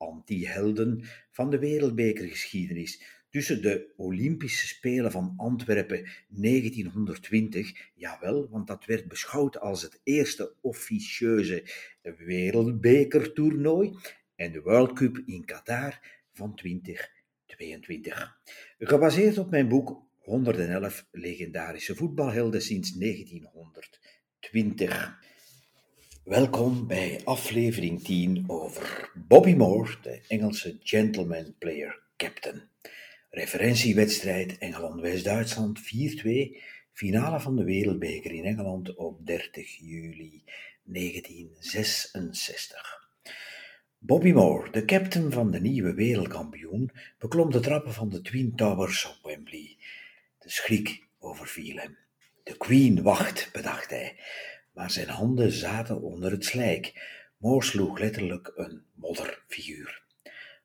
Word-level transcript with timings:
anti-helden 0.00 1.04
van 1.30 1.50
de 1.50 1.58
wereldbekergeschiedenis 1.58 3.18
tussen 3.30 3.62
de 3.62 3.92
Olympische 3.96 4.66
Spelen 4.66 5.10
van 5.10 5.34
Antwerpen 5.36 6.08
1920, 6.28 7.90
jawel, 7.94 8.48
want 8.48 8.66
dat 8.66 8.84
werd 8.84 9.08
beschouwd 9.08 9.60
als 9.60 9.82
het 9.82 10.00
eerste 10.02 10.54
officieuze 10.60 11.64
wereldbekertoernooi, 12.02 13.96
en 14.36 14.52
de 14.52 14.60
World 14.60 14.92
Cup 14.92 15.22
in 15.26 15.44
Qatar 15.44 16.00
van 16.32 16.54
2022. 16.54 18.40
Gebaseerd 18.78 19.38
op 19.38 19.50
mijn 19.50 19.68
boek 19.68 20.02
111 20.18 21.06
legendarische 21.10 21.94
voetbalhelden 21.94 22.62
sinds 22.62 22.92
1920. 22.92 25.28
Welkom 26.24 26.86
bij 26.86 27.20
aflevering 27.24 28.04
10 28.04 28.44
over 28.46 29.10
Bobby 29.14 29.54
Moore, 29.54 29.96
de 30.02 30.20
Engelse 30.28 30.78
gentleman 30.82 31.54
player 31.58 32.00
captain. 32.16 32.62
Referentiewedstrijd 33.30 34.58
Engeland-West-Duitsland 34.58 35.80
4-2, 35.80 35.82
finale 36.92 37.40
van 37.40 37.56
de 37.56 37.64
Wereldbeker 37.64 38.32
in 38.32 38.44
Engeland 38.44 38.94
op 38.94 39.26
30 39.26 39.76
juli 39.76 40.42
1966. 40.82 43.08
Bobby 43.98 44.32
Moore, 44.32 44.70
de 44.70 44.84
captain 44.84 45.32
van 45.32 45.50
de 45.50 45.60
nieuwe 45.60 45.94
wereldkampioen, 45.94 46.90
beklom 47.18 47.50
de 47.50 47.60
trappen 47.60 47.92
van 47.92 48.08
de 48.08 48.22
Twin 48.22 48.54
Towers 48.54 49.06
op 49.06 49.18
Wembley. 49.22 49.76
De 50.38 50.50
schrik 50.50 51.06
overviel 51.18 51.76
hem. 51.76 51.98
De 52.42 52.56
Queen 52.56 53.02
wacht, 53.02 53.48
bedacht 53.52 53.90
hij, 53.90 54.16
maar 54.72 54.90
zijn 54.90 55.08
handen 55.08 55.52
zaten 55.52 56.02
onder 56.02 56.30
het 56.30 56.44
slijk. 56.44 56.92
Moore 57.36 57.64
sloeg 57.64 57.98
letterlijk 57.98 58.52
een 58.54 58.82
modderfiguur. 58.94 60.02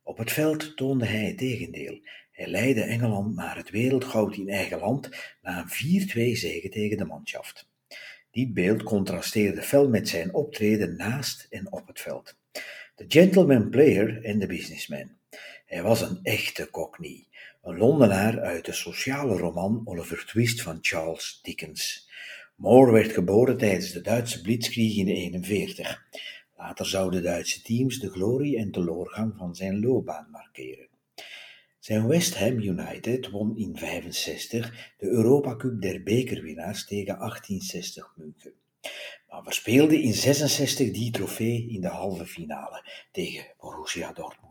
Op 0.03 0.17
het 0.17 0.31
veld 0.31 0.78
toonde 0.78 1.06
hij 1.06 1.23
het 1.23 1.38
tegendeel. 1.38 2.00
Hij 2.31 2.47
leidde 2.47 2.81
Engeland 2.81 3.36
naar 3.36 3.56
het 3.56 3.70
wereldgoud 3.70 4.36
in 4.36 4.50
eigen 4.50 4.80
land 4.80 5.09
na 5.42 5.66
een 5.80 6.08
4-2 6.09 6.38
zege 6.38 6.70
tegen 6.70 6.97
de 6.97 7.06
manschaft. 7.06 7.67
Dit 8.31 8.53
beeld 8.53 8.84
contrasteerde 8.84 9.62
fel 9.62 9.89
met 9.89 10.09
zijn 10.09 10.34
optreden 10.34 10.95
naast 10.95 11.47
en 11.50 11.72
op 11.72 11.88
het 11.88 12.02
veld. 12.02 12.36
De 12.95 13.06
gentleman 13.08 13.69
player 13.69 14.23
en 14.23 14.40
de 14.40 14.47
businessman. 14.47 15.12
Hij 15.66 15.81
was 15.81 16.02
een 16.02 16.19
echte 16.23 16.69
cockney, 16.69 17.28
een 17.62 17.78
Londenaar 17.78 18.40
uit 18.40 18.66
de 18.66 18.73
sociale 18.73 19.38
roman 19.38 19.81
Oliver 19.86 20.25
Twist 20.25 20.62
van 20.62 20.78
Charles 20.81 21.40
Dickens. 21.42 22.05
Moore 22.56 22.92
werd 22.92 23.11
geboren 23.11 23.58
tijdens 23.58 23.92
de 23.92 24.02
Duitse 24.02 24.42
Blitzkrieg 24.42 24.98
in 24.98 25.06
1941. 25.06 26.03
Later 26.58 26.86
zouden 26.86 27.23
Duitse 27.23 27.62
teams 27.62 28.00
de 28.00 28.09
glorie 28.09 28.58
en 28.58 28.72
teleurgang 28.72 29.34
van 29.38 29.56
zijn 29.56 29.80
loopbaan 29.80 30.28
markeren. 30.31 30.88
Zijn 31.80 32.08
West 32.08 32.38
Ham 32.38 32.59
United 32.59 33.30
won 33.30 33.58
in 33.58 33.78
65 33.78 34.94
de 34.97 35.08
Europa 35.08 35.56
Cup 35.56 35.81
der 35.81 36.03
bekerwinnaars 36.03 36.85
tegen 36.85 37.18
1860 37.18 38.13
München. 38.16 38.53
Maar 39.30 39.44
verspeelde 39.44 40.01
in 40.01 40.13
66 40.13 40.91
die 40.91 41.12
trofee 41.12 41.68
in 41.69 41.81
de 41.81 41.88
halve 41.88 42.25
finale 42.25 42.90
tegen 43.12 43.53
Borussia 43.57 44.13
Dortmund. 44.13 44.44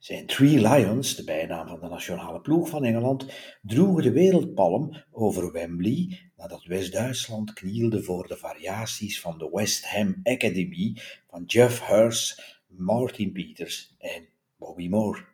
Zijn 0.00 0.26
Three 0.26 0.68
Lions, 0.68 1.14
de 1.14 1.24
bijnaam 1.24 1.68
van 1.68 1.80
de 1.80 1.88
nationale 1.88 2.40
ploeg 2.40 2.68
van 2.68 2.84
Engeland, 2.84 3.26
droegen 3.62 4.02
de 4.02 4.12
wereldpalm 4.12 5.04
over 5.10 5.52
Wembley 5.52 6.18
nadat 6.36 6.64
West-Duitsland 6.64 7.52
knielde 7.52 8.02
voor 8.02 8.26
de 8.26 8.36
variaties 8.36 9.20
van 9.20 9.38
de 9.38 9.48
West 9.52 9.84
Ham 9.84 10.20
Academy 10.22 10.96
van 11.28 11.44
Jeff 11.44 11.86
Hurst, 11.86 12.58
Martin 12.66 13.32
Peters 13.32 13.94
en 13.98 14.28
Bobby 14.56 14.88
Moore. 14.88 15.24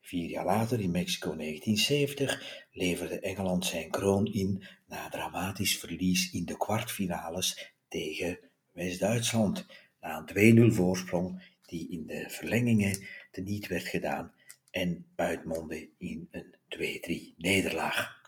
Vier 0.00 0.28
jaar 0.28 0.44
later, 0.44 0.80
in 0.80 0.90
Mexico 0.90 1.36
1970, 1.36 2.66
leverde 2.72 3.20
Engeland 3.20 3.64
zijn 3.64 3.90
kroon 3.90 4.26
in 4.26 4.64
na 4.86 5.08
dramatisch 5.08 5.78
verlies 5.78 6.32
in 6.32 6.44
de 6.44 6.56
kwartfinales 6.56 7.74
tegen 7.88 8.38
West-Duitsland, 8.72 9.66
na 10.00 10.24
een 10.34 10.70
2-0 10.70 10.74
voorsprong 10.74 11.58
die 11.70 11.90
in 11.90 12.06
de 12.06 12.24
verlengingen 12.28 13.06
teniet 13.30 13.66
werd 13.66 13.84
gedaan 13.84 14.32
en 14.70 15.06
uitmondde 15.16 15.88
in 15.98 16.28
een 16.30 16.54
2-3 17.32 17.36
nederlaag. 17.36 18.18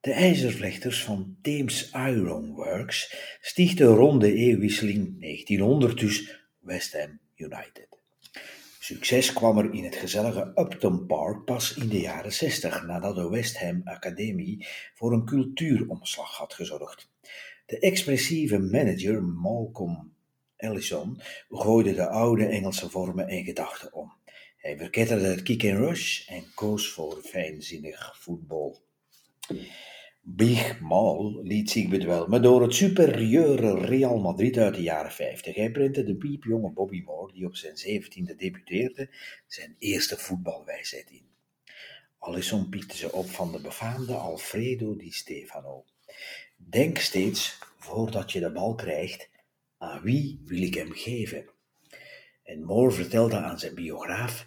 De 0.00 0.12
ijzervlechters 0.12 1.04
van 1.04 1.36
Thames 1.42 1.90
Iron 1.92 2.54
Works 2.54 3.16
stichten 3.40 3.86
rond 3.86 4.20
de 4.20 4.34
eeuwwisseling 4.34 5.20
1900 5.20 5.98
dus 5.98 6.40
West 6.58 6.92
Ham 6.92 7.18
United. 7.36 7.88
Succes 8.78 9.32
kwam 9.32 9.58
er 9.58 9.74
in 9.74 9.84
het 9.84 9.96
gezellige 9.96 10.52
Upton 10.54 11.06
Park 11.06 11.44
pas 11.44 11.74
in 11.74 11.88
de 11.88 12.00
jaren 12.00 12.32
60, 12.32 12.86
nadat 12.86 13.14
de 13.14 13.28
West 13.28 13.58
Ham 13.58 13.80
Academie 13.84 14.66
voor 14.94 15.12
een 15.12 15.24
cultuuromslag 15.24 16.36
had 16.36 16.54
gezorgd. 16.54 17.10
De 17.66 17.78
expressieve 17.78 18.58
manager 18.58 19.22
Malcolm 19.22 20.12
Ellison 20.62 21.20
gooide 21.48 21.94
de 21.94 22.08
oude 22.08 22.46
Engelse 22.46 22.90
vormen 22.90 23.28
en 23.28 23.44
gedachten 23.44 23.92
om. 23.92 24.12
Hij 24.56 24.76
verketterde 24.76 25.26
het 25.26 25.42
kick 25.42 25.64
and 25.64 25.78
rush 25.78 26.28
en 26.28 26.44
koos 26.54 26.88
voor 26.88 27.22
fijnzinnig 27.22 28.16
voetbal. 28.20 28.82
Big 30.20 30.80
Mal 30.80 31.40
liet 31.42 31.70
zich 31.70 31.88
bedwelmen 31.88 32.42
door 32.42 32.62
het 32.62 32.74
superieure 32.74 33.86
Real 33.86 34.20
Madrid 34.20 34.58
uit 34.58 34.74
de 34.74 34.82
jaren 34.82 35.12
50. 35.12 35.54
Hij 35.54 35.70
printte 35.70 36.04
de 36.04 36.16
piepjonge 36.16 36.70
Bobby 36.70 37.02
Moore, 37.04 37.32
die 37.32 37.46
op 37.46 37.56
zijn 37.56 37.76
zeventiende 37.76 38.34
debuteerde, 38.34 39.10
zijn 39.46 39.76
eerste 39.78 40.16
voetbalwijsheid 40.16 41.10
in. 41.10 41.30
Alisson 42.18 42.68
piekte 42.68 42.96
ze 42.96 43.12
op 43.12 43.30
van 43.30 43.52
de 43.52 43.60
befaamde 43.60 44.14
Alfredo 44.14 44.96
Di 44.96 45.10
Stefano. 45.10 45.84
Denk 46.56 46.98
steeds, 46.98 47.58
voordat 47.78 48.32
je 48.32 48.40
de 48.40 48.52
bal 48.52 48.74
krijgt, 48.74 49.30
aan 49.82 50.02
wie 50.02 50.42
wil 50.44 50.62
ik 50.62 50.74
hem 50.74 50.92
geven? 50.92 51.48
En 52.42 52.64
Moore 52.64 52.90
vertelde 52.90 53.36
aan 53.36 53.58
zijn 53.58 53.74
biograaf, 53.74 54.46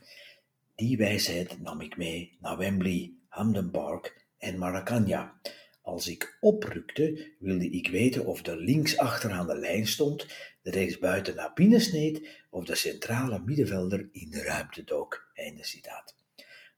die 0.75 0.97
wijsheid 0.97 1.61
nam 1.61 1.81
ik 1.81 1.97
mee 1.97 2.37
naar 2.39 2.57
Wembley, 2.57 3.13
Hampden 3.27 3.71
Park 3.71 4.25
en 4.37 4.57
Maracana 4.57 5.39
als 5.81 6.07
ik 6.07 6.37
oprukte, 6.39 7.33
wilde 7.39 7.69
ik 7.69 7.87
weten 7.87 8.25
of 8.25 8.41
de 8.41 8.57
links 8.57 8.97
achteraan 8.97 9.47
de 9.47 9.57
lijn 9.57 9.87
stond, 9.87 10.27
de 10.61 10.71
rechtsbuiten 10.71 11.35
naar 11.35 11.53
binnen 11.53 11.81
sneed 11.81 12.27
of 12.49 12.65
de 12.65 12.75
centrale 12.75 13.39
middenvelder 13.39 14.09
in 14.11 14.29
de 14.29 14.43
ruimte 14.43 14.83
dook. 14.83 15.31
Einde 15.33 15.63
citaat. 15.63 16.24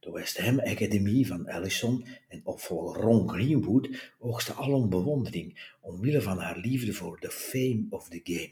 De 0.08 0.14
West 0.14 0.38
Ham 0.38 0.60
Academy 0.60 1.24
van 1.26 1.48
Allison 1.48 2.06
en 2.28 2.42
opvolger 2.44 3.02
Ron 3.02 3.30
Greenwood 3.30 3.90
oogste 4.20 4.54
alom 4.54 4.90
bewondering 4.90 5.74
omwille 5.82 6.22
van 6.22 6.38
haar 6.38 6.58
liefde 6.58 6.94
voor 6.94 7.20
de 7.20 7.30
fame 7.30 7.86
of 7.90 8.10
the 8.10 8.20
game. 8.24 8.52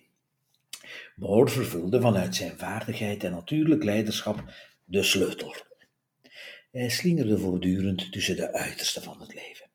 Moore 1.16 1.49
vervulde 1.49 2.01
vanuit 2.01 2.35
zijn 2.35 2.57
vaardigheid 2.57 3.23
en 3.23 3.31
natuurlijk 3.31 3.84
leiderschap 3.84 4.43
de 4.85 5.03
sleutel. 5.03 5.55
Hij 6.72 6.90
slingerde 6.90 7.37
voortdurend 7.37 8.11
tussen 8.11 8.35
de 8.35 8.53
uitersten 8.53 9.03
van 9.03 9.19
het 9.19 9.34
leven. 9.34 9.69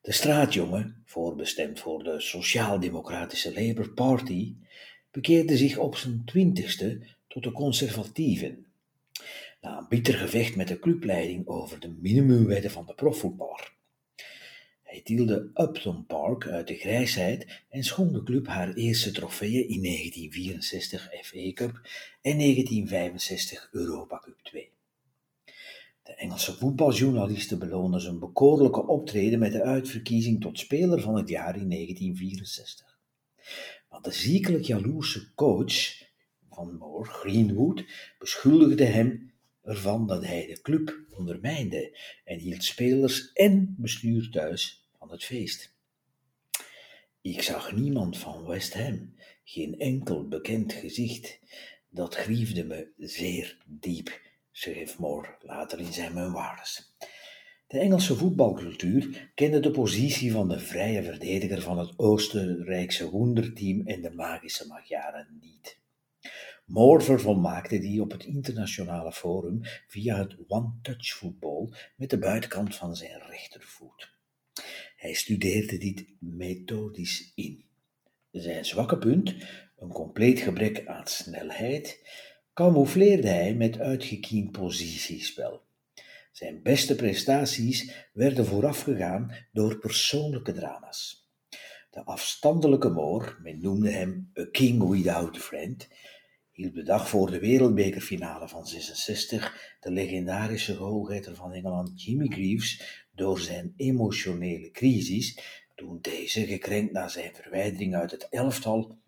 De 0.00 0.12
straatjongen, 0.12 1.02
voorbestemd 1.04 1.80
voor 1.80 2.04
de 2.04 2.20
Sociaal-Democratische 2.20 3.52
Labour 3.54 3.88
Party, 3.90 4.54
bekeerde 5.10 5.56
zich 5.56 5.76
op 5.76 5.96
zijn 5.96 6.22
twintigste 6.24 7.00
tot 7.28 7.42
de 7.42 7.52
conservatieven. 7.52 8.65
Na 9.60 9.78
een 9.78 9.88
bitter 9.88 10.14
gevecht 10.14 10.56
met 10.56 10.68
de 10.68 10.78
clubleiding 10.78 11.46
over 11.46 11.80
de 11.80 11.96
minimumwetten 12.00 12.70
van 12.70 12.86
de 12.86 12.94
profvoetballer. 12.94 13.74
Hij 14.82 15.00
tielde 15.04 15.50
Upton 15.54 16.06
Park 16.06 16.46
uit 16.46 16.66
de 16.66 16.74
grijsheid 16.74 17.62
en 17.68 17.84
schonk 17.84 18.12
de 18.12 18.22
club 18.22 18.46
haar 18.46 18.74
eerste 18.74 19.12
trofeeën 19.12 19.68
in 19.68 19.82
1964 19.82 21.08
FA 21.22 21.52
Cup 21.52 21.80
en 22.22 22.38
1965 22.38 23.68
Europa 23.72 24.18
Cup 24.18 24.38
2. 24.42 24.70
De 26.02 26.14
Engelse 26.14 26.56
voetbaljournalisten 26.56 27.58
beloonden 27.58 28.00
zijn 28.00 28.18
bekoorlijke 28.18 28.86
optreden 28.86 29.38
met 29.38 29.52
de 29.52 29.62
uitverkiezing 29.62 30.40
tot 30.40 30.58
speler 30.58 31.00
van 31.00 31.16
het 31.16 31.28
jaar 31.28 31.56
in 31.56 31.70
1964. 31.70 32.98
Maar 33.90 34.02
de 34.02 34.12
ziekelijk 34.12 34.64
jaloerse 34.64 35.34
coach 35.34 36.02
van 36.50 36.76
Moore, 36.76 37.10
Greenwood, 37.10 37.84
beschuldigde 38.18 38.84
hem 38.84 39.32
ervan 39.66 40.06
dat 40.06 40.24
hij 40.24 40.46
de 40.46 40.60
club 40.60 41.00
ondermijnde 41.10 41.98
en 42.24 42.38
hield 42.38 42.64
spelers 42.64 43.32
en 43.32 43.74
bestuur 43.78 44.30
thuis 44.30 44.88
van 44.98 45.10
het 45.10 45.24
feest. 45.24 45.74
Ik 47.20 47.42
zag 47.42 47.72
niemand 47.72 48.18
van 48.18 48.46
West 48.46 48.74
Ham, 48.74 49.14
geen 49.44 49.78
enkel 49.78 50.28
bekend 50.28 50.72
gezicht. 50.72 51.40
Dat 51.88 52.14
griefde 52.14 52.64
me 52.64 52.92
zeer 52.96 53.62
diep, 53.66 54.20
schreef 54.52 54.98
Moore 54.98 55.36
later 55.40 55.78
in 55.80 55.92
zijn 55.92 56.14
memoires. 56.14 56.94
De 57.66 57.78
Engelse 57.78 58.16
voetbalcultuur 58.16 59.30
kende 59.34 59.60
de 59.60 59.70
positie 59.70 60.32
van 60.32 60.48
de 60.48 60.58
vrije 60.58 61.02
verdediger 61.02 61.62
van 61.62 61.78
het 61.78 61.98
Oostenrijkse 61.98 63.10
wonderteam 63.10 63.86
en 63.86 64.02
de 64.02 64.10
magische 64.10 64.66
Magyaren 64.66 65.38
niet. 65.40 65.78
Moore 66.66 67.04
vervolmaakte 67.04 67.78
die 67.78 68.00
op 68.00 68.10
het 68.10 68.24
internationale 68.24 69.12
forum 69.12 69.60
via 69.86 70.16
het 70.16 70.36
one-touch 70.48 71.14
voetbal 71.14 71.74
met 71.96 72.10
de 72.10 72.18
buitenkant 72.18 72.76
van 72.76 72.96
zijn 72.96 73.22
rechtervoet. 73.28 74.14
Hij 74.96 75.12
studeerde 75.12 75.78
dit 75.78 76.04
methodisch 76.18 77.32
in. 77.34 77.64
Zijn 78.30 78.64
zwakke 78.64 78.98
punt, 78.98 79.34
een 79.76 79.88
compleet 79.88 80.40
gebrek 80.40 80.86
aan 80.86 81.06
snelheid, 81.06 82.08
camoufleerde 82.54 83.28
hij 83.28 83.54
met 83.54 83.78
uitgekiend 83.78 84.52
positiespel. 84.52 85.62
Zijn 86.32 86.62
beste 86.62 86.94
prestaties 86.94 88.08
werden 88.12 88.46
voorafgegaan 88.46 89.34
door 89.52 89.78
persoonlijke 89.78 90.52
drama's. 90.52 91.30
De 91.90 92.04
afstandelijke 92.04 92.88
Moor, 92.88 93.38
men 93.42 93.60
noemde 93.60 93.90
hem 93.90 94.30
a 94.38 94.46
king 94.50 94.88
without 94.88 95.36
a 95.36 95.40
friend, 95.40 95.88
hield 96.56 96.74
de 96.74 96.82
dag 96.82 97.08
voor 97.08 97.30
de 97.30 97.38
wereldbekerfinale 97.38 98.48
van 98.48 98.66
66 98.66 99.76
de 99.80 99.90
legendarische 99.90 100.74
goalgetter 100.74 101.34
van 101.34 101.52
Engeland 101.52 102.02
Jimmy 102.02 102.26
Greaves 102.26 103.04
door 103.14 103.40
zijn 103.40 103.72
emotionele 103.76 104.70
crisis, 104.70 105.38
toen 105.74 105.98
deze, 106.00 106.46
gekrenkt 106.46 106.92
na 106.92 107.08
zijn 107.08 107.34
verwijdering 107.34 107.94
uit 107.94 108.10
het 108.10 108.28
elftal, 108.30 108.98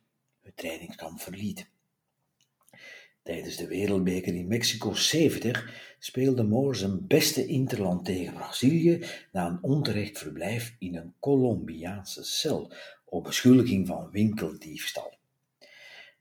het 0.43 0.56
trainingskamp 0.56 1.21
verliet. 1.21 1.71
Tijdens 3.23 3.56
de 3.56 3.67
wereldbeker 3.67 4.35
in 4.35 4.49
Mexico 4.49 4.95
70 4.95 5.95
speelde 5.99 6.43
Moore 6.43 6.77
zijn 6.77 7.06
beste 7.06 7.47
interland 7.47 8.05
tegen 8.05 8.35
Brazilië 8.35 9.05
na 9.33 9.47
een 9.47 9.62
onterecht 9.62 10.19
verblijf 10.19 10.77
in 10.79 10.97
een 10.97 11.15
Colombiaanse 11.21 12.25
cel 12.25 12.73
op 13.05 13.25
beschuldiging 13.25 13.87
van 13.87 14.11
winkeldiefstal. 14.11 15.18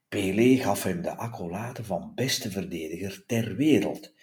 Pelé 0.09 0.57
gaf 0.57 0.83
hem 0.83 1.01
de 1.01 1.15
accolade 1.15 1.83
van 1.83 2.12
beste 2.15 2.51
verdediger 2.51 3.24
ter 3.25 3.56
wereld. 3.56 4.13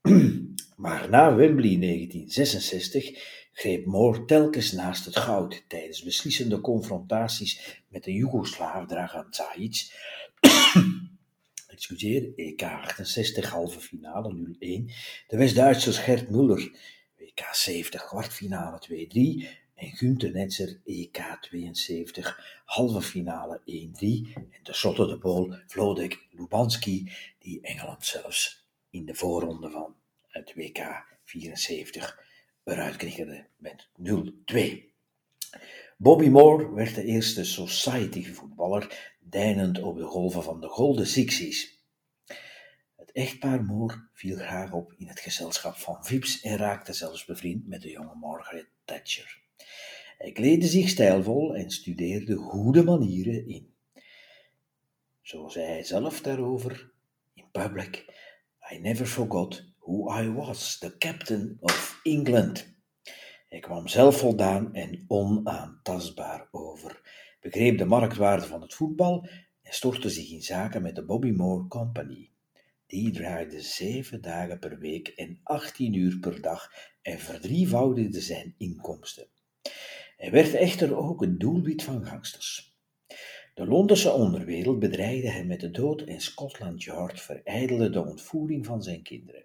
maar 0.84 1.08
na 1.10 1.34
Wembley 1.34 1.78
1966 1.78 3.10
greep 3.52 3.86
Moore 3.86 4.24
telkens 4.24 4.72
naast 4.72 5.04
het 5.04 5.16
goud 5.16 5.64
tijdens 5.68 6.02
beslissende 6.02 6.60
confrontaties 6.60 7.82
met 7.88 8.04
de 8.04 8.12
Joegoslaaf 8.12 8.86
Dragan 8.86 9.26
Zajic. 9.30 9.92
Excuseer, 11.76 12.32
EK 12.34 12.62
68 12.62 13.50
halve 13.50 13.80
finale 13.80 14.56
0-1. 14.58 14.92
De 15.26 15.36
West-Duitsers 15.36 15.98
Gert 15.98 16.30
Muller, 16.30 16.70
WK 17.16 17.48
70 17.52 18.04
kwartfinale 18.04 18.78
2-3 19.42 19.65
en 19.76 19.90
Günther 19.90 20.32
Netzer 20.32 20.80
EK 20.84 21.38
72 21.40 22.60
halve 22.64 23.02
finale 23.02 23.60
1-3 23.60 23.64
en 24.34 24.62
tenslotte 24.62 25.06
de 25.06 25.18
Pool 25.18 25.56
Vlodek 25.66 26.26
Lubanski 26.30 27.12
die 27.38 27.60
Engeland 27.60 28.04
zelfs 28.04 28.66
in 28.90 29.04
de 29.04 29.14
voorronde 29.14 29.70
van 29.70 29.96
het 30.28 30.54
WK 30.54 31.04
74 31.24 32.24
eruit 32.64 32.96
knikkerde 32.96 33.46
met 33.56 33.88
0-2. 33.98 34.94
Bobby 35.96 36.28
Moore 36.28 36.74
werd 36.74 36.94
de 36.94 37.04
eerste 37.04 37.44
society 37.44 38.24
voetballer 38.24 39.14
deinend 39.20 39.82
op 39.82 39.96
de 39.96 40.04
golven 40.04 40.42
van 40.42 40.60
de 40.60 40.68
Golden 40.68 41.06
Sixties. 41.06 41.84
Het 42.96 43.12
echtpaar 43.12 43.64
Moore 43.64 44.08
viel 44.12 44.36
graag 44.36 44.72
op 44.72 44.92
in 44.96 45.08
het 45.08 45.20
gezelschap 45.20 45.76
van 45.76 46.04
Vips 46.04 46.40
en 46.40 46.56
raakte 46.56 46.92
zelfs 46.92 47.24
bevriend 47.24 47.66
met 47.66 47.82
de 47.82 47.90
jonge 47.90 48.14
Margaret 48.14 48.68
Thatcher. 48.84 49.45
Hij 50.18 50.32
kleedde 50.32 50.66
zich 50.66 50.88
stijlvol 50.88 51.54
en 51.54 51.70
studeerde 51.70 52.36
goede 52.36 52.82
manieren 52.82 53.48
in. 53.48 53.74
Zo 55.22 55.48
zei 55.48 55.66
hij 55.66 55.84
zelf 55.84 56.20
daarover 56.20 56.92
in 57.34 57.44
public: 57.52 58.04
I 58.72 58.78
never 58.78 59.06
forgot 59.06 59.64
who 59.78 60.20
I 60.20 60.32
was, 60.32 60.78
the 60.78 60.98
captain 60.98 61.56
of 61.60 62.00
England. 62.02 62.74
Hij 63.48 63.60
kwam 63.60 63.88
zelfvoldaan 63.88 64.74
en 64.74 65.04
onaantastbaar 65.08 66.48
over, 66.50 67.00
begreep 67.40 67.78
de 67.78 67.84
marktwaarde 67.84 68.46
van 68.46 68.62
het 68.62 68.74
voetbal 68.74 69.28
en 69.62 69.72
stortte 69.72 70.10
zich 70.10 70.30
in 70.30 70.42
zaken 70.42 70.82
met 70.82 70.94
de 70.94 71.04
Bobby 71.04 71.30
Moore 71.30 71.68
Company. 71.68 72.30
Die 72.86 73.10
draaide 73.10 73.60
zeven 73.60 74.22
dagen 74.22 74.58
per 74.58 74.78
week 74.78 75.08
en 75.08 75.40
achttien 75.42 75.94
uur 75.94 76.18
per 76.18 76.40
dag 76.40 76.70
en 77.02 77.18
verdrievoudigde 77.18 78.20
zijn 78.20 78.54
inkomsten. 78.58 79.28
Hij 80.16 80.30
werd 80.30 80.54
echter 80.54 80.96
ook 80.96 81.22
een 81.22 81.38
doelwit 81.38 81.82
van 81.82 82.06
gangsters. 82.06 82.76
De 83.54 83.66
Londense 83.66 84.10
onderwereld 84.10 84.78
bedreigde 84.78 85.30
hem 85.30 85.46
met 85.46 85.60
de 85.60 85.70
dood 85.70 86.00
en 86.02 86.20
Scotland 86.20 86.82
Yard 86.82 87.20
verijdelde 87.20 87.90
de 87.90 88.04
ontvoering 88.04 88.66
van 88.66 88.82
zijn 88.82 89.02
kinderen. 89.02 89.44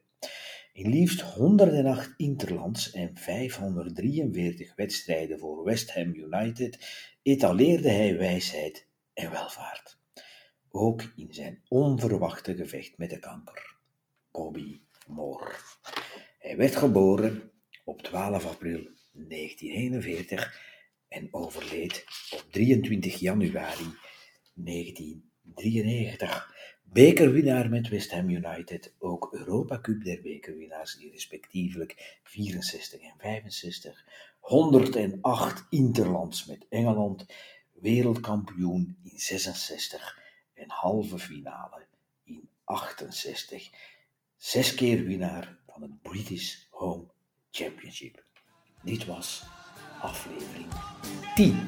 In 0.74 0.90
liefst 0.90 1.22
108 1.22 2.14
interlands 2.18 2.92
en 2.92 3.18
543 3.18 4.76
wedstrijden 4.76 5.40
voor 5.40 5.64
West 5.64 5.94
Ham 5.94 6.16
United 6.16 6.78
etaleerde 7.22 7.90
hij 7.90 8.18
wijsheid 8.18 8.88
en 9.14 9.32
welvaart. 9.32 10.00
Ook 10.70 11.14
in 11.16 11.34
zijn 11.34 11.62
onverwachte 11.68 12.56
gevecht 12.56 12.98
met 12.98 13.10
de 13.10 13.20
kanker. 13.20 13.76
Bobby 14.32 14.80
Moore. 15.08 15.56
Hij 16.40 16.58
werd 16.58 16.76
geboren 16.76 17.52
op 17.84 18.02
12 18.02 18.46
april 18.46 18.88
1941 19.12 20.60
en 21.08 21.28
overleed 21.32 22.06
op 22.32 22.46
23 22.52 23.20
januari 23.20 23.96
1993. 24.54 26.60
Bekerwinnaar 26.84 27.70
met 27.70 27.88
West 27.88 28.12
Ham 28.12 28.30
United, 28.30 28.94
ook 29.00 29.34
Europa 29.34 29.82
Cup 29.82 30.04
der 30.04 30.22
bekerwinnaars, 30.22 30.96
die 30.96 31.12
respectievelijk 31.12 32.20
64 32.24 33.02
en 33.02 33.14
65, 33.18 34.06
108 34.40 35.66
interlands 35.70 36.46
met 36.46 36.66
Engeland, 36.70 37.26
wereldkampioen 37.72 38.98
in 39.04 39.20
66 39.20 40.20
en 40.54 40.70
halve 40.70 41.20
finale 41.20 41.86
in 42.24 42.50
68. 42.64 43.70
Zes 44.38 44.74
keer 44.74 45.04
winnaar 45.04 45.58
van 45.68 45.82
het 45.82 46.02
British 46.02 46.56
Home 46.70 47.06
Championship. 47.52 48.30
Dit 48.82 49.06
was 49.06 49.44
aflevering 50.02 50.68
10. 51.36 51.66